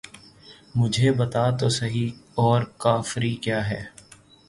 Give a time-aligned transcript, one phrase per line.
[0.75, 2.05] مجھے بتا تو سہی
[2.35, 3.83] اور کافری کیا ہے!